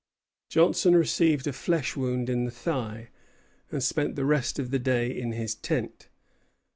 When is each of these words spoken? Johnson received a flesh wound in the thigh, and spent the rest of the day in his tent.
Johnson 0.49 0.95
received 0.95 1.45
a 1.45 1.53
flesh 1.53 1.95
wound 1.95 2.27
in 2.27 2.45
the 2.45 2.49
thigh, 2.49 3.09
and 3.71 3.83
spent 3.83 4.15
the 4.15 4.25
rest 4.25 4.57
of 4.57 4.71
the 4.71 4.79
day 4.79 5.15
in 5.15 5.33
his 5.33 5.53
tent. 5.53 6.07